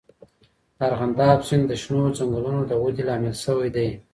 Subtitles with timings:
[0.77, 3.89] د ارغنداب سیند د شنو ځنګلونو د ودې لامل سوی دی.